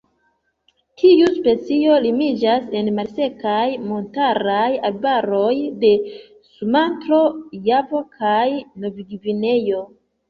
[1.01, 5.53] Tiu specio limiĝas en malsekaj montaraj arbaroj
[5.85, 5.93] de
[6.55, 7.21] Sumatro,
[7.71, 8.43] Javo kaj
[8.87, 9.85] Novgvineo.